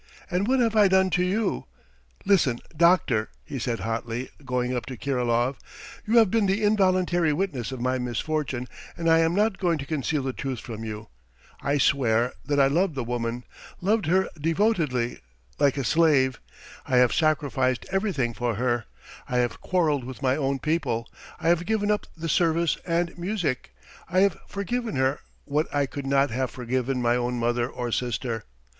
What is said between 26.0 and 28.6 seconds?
not have forgiven my own mother or sister